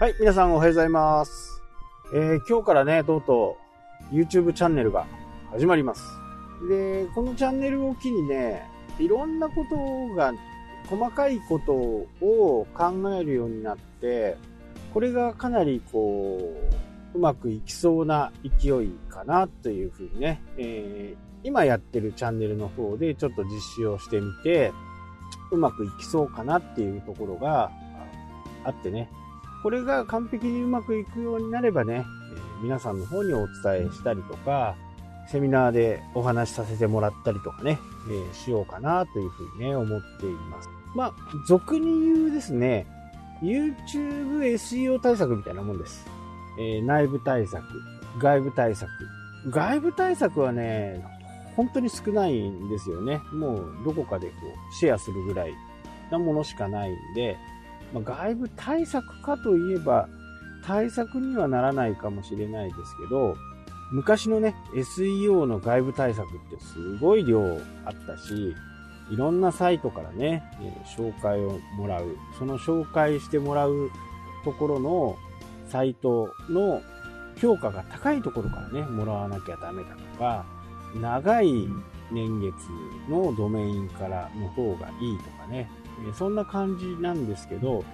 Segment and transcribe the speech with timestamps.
[0.00, 1.60] はい、皆さんおはようございます。
[2.14, 3.58] えー今日からね、とうと
[4.12, 5.08] う YouTube チャンネルが
[5.50, 6.04] 始まります。
[6.68, 8.62] で、このチャンネルを機にね、
[9.00, 10.32] いろんなことが、
[10.88, 11.72] 細かいこと
[12.24, 14.36] を考えるようになって、
[14.94, 16.38] これがかなりこ
[17.14, 24.72] う、うまくいきそうな勢いかなというふうにね、えー今やってるチャンネルの方でちょっと実施をしてみて、
[25.50, 27.72] うまくいきそうかなっていうところが
[28.62, 29.08] あってね、
[29.62, 34.76] これが完璧にうまくいくようになればね、え皆さんの方にお伝えしたりとか、
[35.28, 40.68] セミナーでお話しさせてもらったりとかね、えーしようかなというふうにね、思っています。
[40.94, 41.14] まあ、
[41.46, 42.86] 俗に言うですね、
[43.42, 46.06] YouTube SEO 対策みたいなもんです。
[46.58, 47.62] えー内部対策、
[48.18, 48.88] 外部対策。
[49.50, 51.04] 外部対策はね、
[51.56, 53.20] 本当に少ないんですよね。
[53.32, 54.34] もうどこかでこ
[54.70, 55.54] うシェアするぐらい
[56.10, 57.36] なものしかないんで、
[57.92, 60.08] まあ、外部対策かといえば、
[60.64, 63.36] 対策にはならないかもしれないですけど、
[63.90, 67.40] 昔のね、SEO の外部対策ってすごい量
[67.84, 68.54] あったし、
[69.10, 70.42] いろんなサイトからね、
[70.96, 72.16] 紹介をもらう。
[72.38, 73.90] その紹介してもらう
[74.44, 75.16] ところの
[75.68, 76.82] サイトの
[77.36, 80.44] 評価が高いところからね、もらわなきゃダメだとか、
[81.00, 81.68] 長い
[82.10, 82.54] 年月
[83.08, 85.70] のドメインからの方がいいとかね、
[86.14, 87.84] そんな感じなんですけど、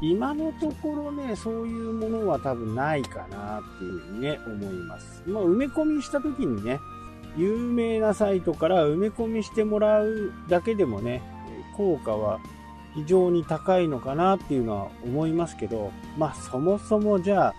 [0.00, 5.22] 今のところね、そういうものは多分ないかなっていうふうにね、思います。
[5.26, 6.78] まあ、埋め込みした時にね、
[7.36, 11.22] 有名なサイトから埋め込みしてもらうだけでもね、
[11.76, 12.40] 効果は
[12.94, 17.54] 非常に高いのかなっていうのは思いますけど、まあそもそもじゃあ、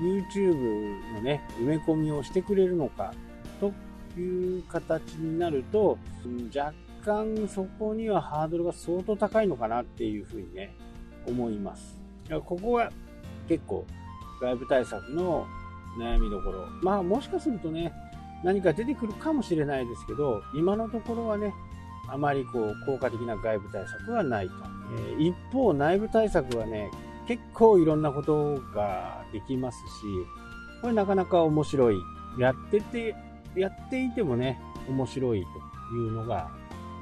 [0.00, 3.12] YouTube のね、埋め込みをしてくれるのか
[3.60, 3.72] と
[4.18, 5.98] いう形になると、
[6.54, 10.74] 若干そこにはハードルが相当高いのかなっていうふうにね、
[11.26, 12.00] 思います。
[12.24, 12.90] だからここが
[13.48, 13.84] 結構
[14.40, 15.46] 外部対策の
[15.98, 16.66] 悩みどころ。
[16.82, 17.92] まあもしかするとね、
[18.44, 21.52] 何か出てくるかもしれないですけど、今のところはね、
[22.08, 24.54] あまりこう効果的な外部対策はないと。
[24.98, 26.90] えー一方、内部対策はね、
[27.26, 29.82] 結構いろんなことができますし、
[30.80, 31.96] これなかなか面白い。
[32.38, 33.14] やってて、
[33.54, 35.44] やっていてもね、面白い
[35.90, 36.50] というのが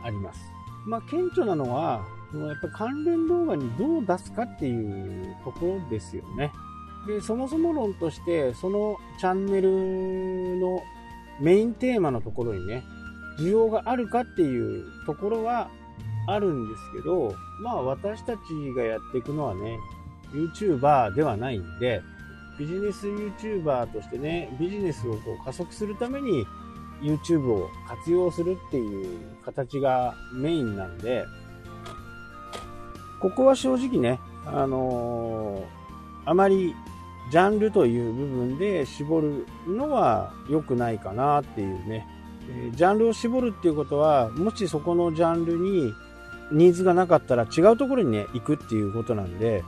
[0.03, 0.41] あります。
[0.87, 2.05] まあ、顕著なのは、
[2.35, 6.53] やっぱり関連動画にどう出すかっていうところですよね。
[7.07, 10.83] で、そもそも論として、そのチャンネルの
[11.41, 12.83] メインテーマのところにね、
[13.39, 15.71] 需要があるかっていうところは
[16.27, 18.41] あるんですけど、まあ私たち
[18.77, 19.79] がやっていくのはね、
[20.33, 22.03] YouTuber ではないんで、
[22.59, 26.45] ビジネス YouTuber としてね、ビジネスをこう加速するために
[27.01, 31.25] YouTube を活用するっていう形がメインなんで、
[33.21, 35.79] ここは正直ね、あのー
[36.25, 36.75] あまり
[37.31, 42.07] ジャンルという部分で絞るのは良くないかなっていうね。
[42.51, 45.93] えージャンルを絞るっていうことは、もしそこのジャンルに
[46.53, 49.65] ニーズがなかったら違うところにね、行くっていうことなんで、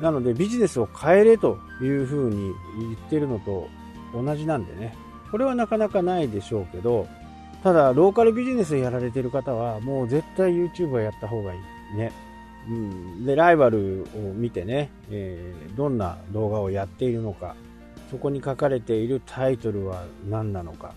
[0.00, 3.68] なのでビジネスを変えれというふうに言ってるのと
[4.14, 4.96] 同じなんでね。
[5.30, 7.06] これはなかなかないでしょうけど、
[7.62, 11.96] ただ、ローカルビジネスやられてる方は、もう絶対 YouTube はやった方がいい。
[11.96, 12.12] ね。
[12.68, 13.24] うん。
[13.26, 17.56] で、ライバルを見てね、えーどんな動画をやっているのか、
[18.10, 20.94] そこに書かれているタイトルは何なのか。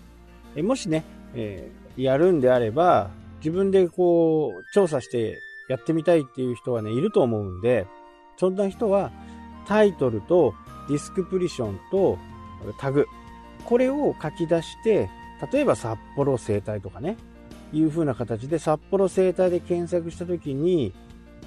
[0.56, 1.04] えもしね、
[1.34, 3.10] えーやるんであれば、
[3.40, 5.36] 自分でこう、調査して
[5.68, 7.86] やってみたいっていう人はね、いると思うんで、
[8.38, 9.10] そんな人は、
[9.66, 10.54] タイトルと
[10.88, 12.18] ディスクプリションと
[12.78, 13.06] タグ、
[13.64, 15.08] これを書き出して、
[15.52, 17.16] 例えば札幌生態とかね、
[17.72, 20.92] いう風な形で札幌生態で検索したときに、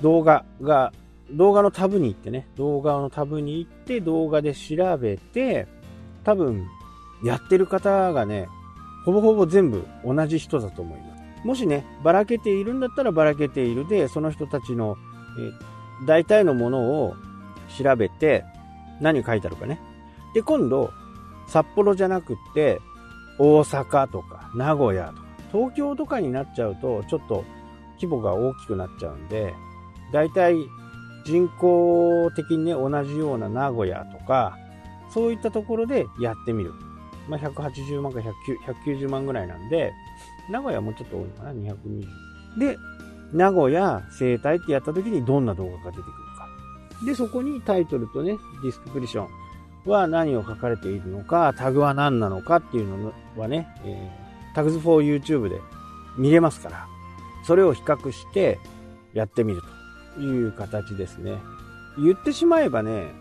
[0.02, 0.92] 動画が、
[1.32, 5.68] 動画のタブに行ってね、動画のタブに行って動画で調べて、
[6.24, 6.68] 多分、
[7.24, 8.48] やってる方がね、
[9.06, 11.48] ほぼほぼ全部同じ人だと思います。
[11.48, 14.98] もしね、ばらけているんだったらばらけているで、その人たちの、
[15.40, 17.16] え大体のものを
[17.78, 18.44] 調べて、
[19.00, 19.80] 何書いてあるかね。
[20.34, 20.92] で、今度、
[21.48, 22.80] 札幌じゃなくって、
[23.38, 27.44] 大阪とか、名古屋とか、東京とかになっちゃうと、ちょっと
[27.96, 29.54] 規模が大きくなっちゃうんで、
[30.12, 30.56] 大体
[31.26, 34.58] 人口的にね、同じような名古屋とか、
[35.10, 36.74] そういったところでやってみる。
[37.28, 39.92] まあ、180万か190万ぐらいなんで、
[40.50, 42.60] 名古屋もうちょっと多いのかな、220。
[42.60, 42.78] で、
[43.34, 46.04] 名古屋生態ってやった時にどんな動画が出てくる
[46.38, 47.06] か。
[47.06, 49.45] で、そこにタイトルとね、ディスクプリション
[49.86, 55.60] は何を書かれているのか、タグは何なのかっていうのはね、えー、タグズ for YouTube で
[56.18, 56.88] 見れますから、
[57.46, 58.60] それを比較して
[59.14, 59.62] やってみる
[60.16, 61.38] という形ですね。
[61.98, 63.14] 言ってしまえばね、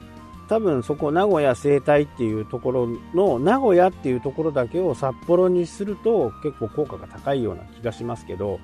[0.49, 8.60] 多分そこ名古屋生態っていうところの名古屋っていうところだけを札幌にすると結構効果が高いような気がしますけど、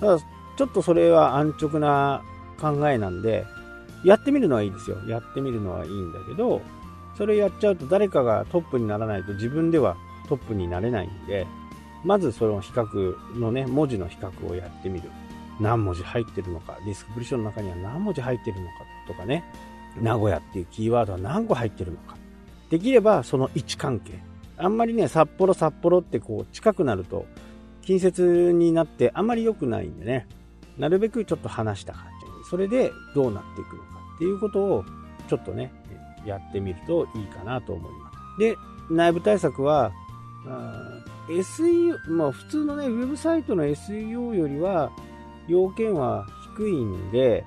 [0.00, 2.22] ただちょっとそれは安直な
[2.60, 3.44] 考えなんで、
[4.04, 4.96] やってみるのはいいですよ。
[5.08, 6.62] やってみるのはいいんだけど、
[7.18, 9.96] それやっちゃうと誰かがトップにならないと自分では
[10.28, 11.46] トップになれないんで、
[12.04, 15.10] まずその比較のね、文字の比較をやってみる。
[15.60, 18.72] 何文字入ってるのか、ディスクプリションの中には何文字入ってるのか
[19.08, 19.42] とかね、
[20.00, 22.16] 名古屋っていうキーワードは何個入ってるのか。
[22.70, 24.20] できればその位置関係。
[24.56, 27.26] あんまりね、札幌札幌ってこう近くなると、
[27.82, 30.28] 近接になってあんまり良くないんでね、
[30.76, 32.48] なるべくちょっと離した感じ。
[32.48, 34.84] それでどうなっていくのかっていうことを
[35.28, 35.72] ちょっとね、
[36.26, 38.38] やってみるといいかなと思います。
[38.38, 38.56] で、
[38.90, 39.92] 内部対策は、
[41.28, 44.90] SEO、まあ普通のね、ウェブサイトの SEO よりは、
[45.46, 46.26] 要件は
[46.56, 47.44] 低いんで、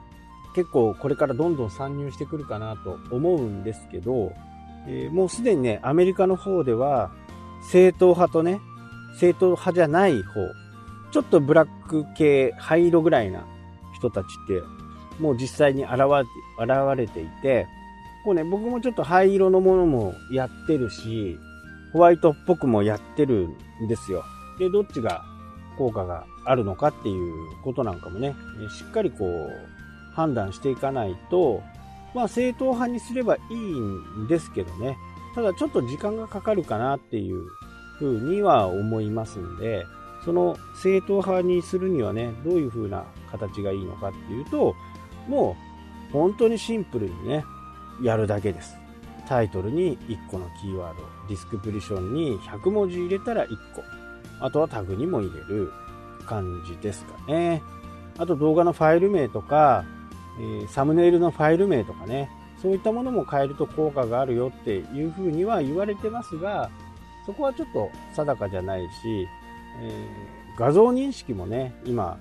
[0.53, 4.33] 結構これからどんどん参入してくるかなと思うんですけど、
[4.87, 7.11] えー、もうすでにね、アメリカの方では、
[7.71, 8.59] 正統派とね、
[9.19, 10.41] 正統派じゃない方、
[11.11, 13.45] ちょっとブラック系、灰色ぐらいな
[13.93, 14.61] 人たちって、
[15.21, 16.21] もう実際に現れ
[16.63, 17.67] 現れていて、
[18.23, 21.37] こうね、僕もちょっと灰色のものもやってるし、
[21.93, 23.49] ホワイトっぽくもやってる
[23.83, 24.23] んですよ。
[24.59, 25.23] で、どっちが
[25.77, 27.33] 効果があるのかっていう
[27.63, 28.35] ことなんかもね、
[28.69, 29.49] しっかりこう、
[30.13, 31.63] 判断していかないと、
[32.13, 34.97] まあ正統派にすればいいんですけどね、
[35.33, 37.41] ただちょっと時間がかかるかなっていう
[37.97, 39.85] ふうには思いますんで、
[40.25, 44.75] その正統派にするにはね、どういうふうな形がいいのかっていうと、
[45.27, 45.55] も
[46.09, 47.45] う本当にシンプルにね、
[48.01, 48.77] やるだけです。
[49.27, 53.83] タイトルに1個のキーワード、ディスクプリションに100文字入れたら1個、
[54.45, 55.71] あとはタグにも入れる
[56.25, 57.61] 感じですかね。
[58.17, 59.85] あと動画のファイル名とか、
[60.39, 62.29] えー、サムネイルのファイル名とかね、
[62.61, 66.69] そういったものも変えると効果があるよっていうふうには言われてますが、
[67.25, 69.27] そこはちょっと定かじゃないし、
[69.81, 72.19] えー、画像認識もね、今、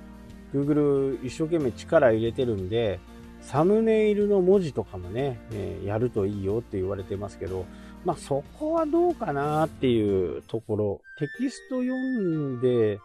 [0.55, 3.01] Google 一生懸命力入れてるんで、
[3.41, 7.67] サムネイルの文字とかもね、えー、やるといいよって言われてますけど、
[8.05, 13.01] まあそこはどうかなっていうところ、テキスト読んで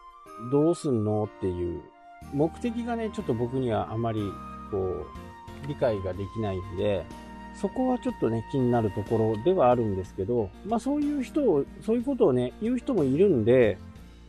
[0.50, 1.80] どうすんのっていう
[2.32, 4.20] 目的がね、ちょっと僕にはあまり
[4.70, 7.04] こう、理解ができないんで、
[7.60, 13.78] そこはちょっとね、気になるところではあるんですけど、まあそういう人を、そういうことをね、言う人もいるんで、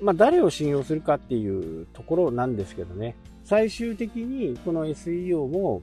[0.01, 5.81] まあ誰を信用するかっていうところなんですけどね、最終的にこの SEO も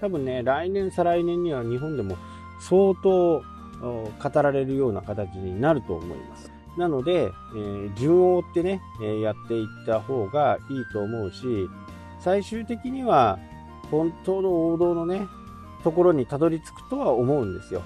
[0.00, 2.16] 多分ね、来年、再来年には日本でも
[2.60, 3.42] 相当
[3.82, 6.50] 語られるような形になると思います。
[6.78, 11.68] なので、えー、順を追ってね、えー、やっていった方がいいと思うし、
[12.20, 13.38] 最終的には
[13.90, 15.26] 本当の王道のね、
[15.82, 17.82] ところにたどり着くとは思うんですよ。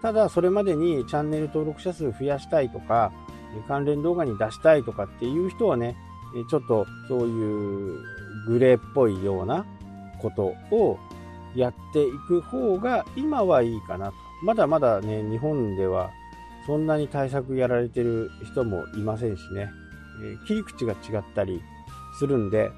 [0.00, 3.12] ただ、それまでにチャンネル登録者数増やしたいとか、
[3.68, 5.96] 関連動画に出したいとかっていう人はね、
[6.48, 8.00] ちょっとそういう
[8.46, 9.66] グレーっぽいような
[10.20, 10.98] ことを
[11.54, 14.14] やっていく方が今はいいかなと。
[14.42, 16.10] まだまだね、日本では
[16.66, 19.70] そんなに対策やられてる人もいませんしね、
[20.22, 21.60] え切り口が違ったり
[22.18, 22.70] するんで、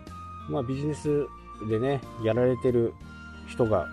[0.48, 1.26] まあビジネス
[1.68, 2.92] でね、やられてる
[3.48, 3.86] 人が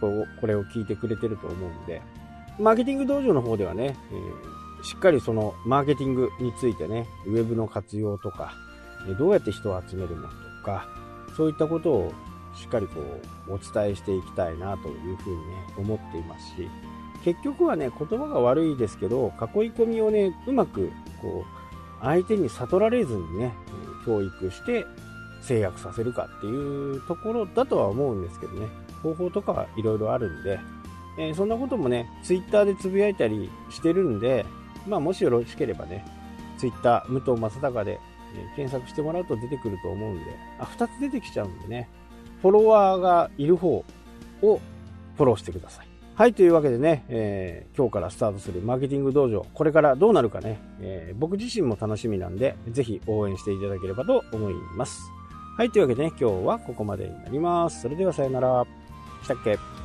[0.00, 2.00] ここれを聞いてくれてると思うんで、
[2.58, 8.54] マーケティング道場の方ではね、えー、しっかりそのマーケティングについてね、ウェブの活用とか、
[9.18, 10.34] どうやって人を集めるのと
[10.64, 10.88] か、
[11.36, 12.12] そういったことを
[12.54, 13.00] しっかりこ
[13.48, 16.68] うお伝えしていきたいなというふうにね、思っていますし、
[17.24, 23.52] 結局はね、言葉が悪いですけど、囲い込みをね、うまくこう、相手に悟られずにね、
[24.06, 24.86] 教育して
[25.42, 28.68] 制約させるかっていうところだとは思うんですけどね、
[29.02, 30.58] 方法とかはいろいろあるんで、
[31.18, 34.46] えー、そんなこともね、ツイッターでつぶやいたりしてるんで、
[34.86, 36.04] まあもしよろしければね、
[36.58, 38.00] ツイッター、武藤正隆で、
[38.36, 41.88] え、検索してもらうと出てくると思うんで、あ、2つ出てきちゃうんでね、
[42.42, 43.84] フォロワーがいる方
[44.42, 44.60] を
[45.16, 45.86] フォローしてください。
[46.14, 55.10] はい、というわけでね、えー、今日からスタートするマーケティング道場、これからどうなるかね、えー、僕自身も楽しみなんで、ぜひ応援していただければと思います。
[55.56, 57.82] はい、というわけでね、今日はここまでになります。
[57.82, 58.66] それではさよなら。
[59.22, 59.79] したっけ？